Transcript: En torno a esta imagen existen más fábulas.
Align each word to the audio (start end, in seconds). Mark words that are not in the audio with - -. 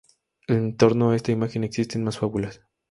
En 0.47 0.77
torno 0.77 1.11
a 1.11 1.15
esta 1.15 1.31
imagen 1.31 1.63
existen 1.63 2.03
más 2.03 2.17
fábulas. 2.17 2.63